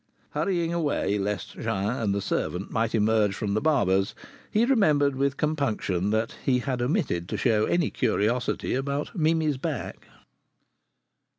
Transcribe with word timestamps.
Hurrying 0.31 0.73
away 0.73 1.19
lest 1.19 1.59
Jean 1.59 1.91
and 2.01 2.15
the 2.15 2.23
servant 2.23 2.71
might 2.71 2.95
emerge 2.95 3.35
from 3.35 3.53
the 3.53 3.61
barber's, 3.61 4.15
he 4.49 4.65
remembered 4.65 5.15
with 5.15 5.37
compunction 5.37 6.09
that 6.09 6.33
he 6.43 6.57
had 6.57 6.81
omitted 6.81 7.29
to 7.29 7.37
show 7.37 7.65
any 7.65 7.91
curiosity 7.91 8.73
about 8.73 9.15
Mimi's 9.15 9.57
back. 9.57 10.07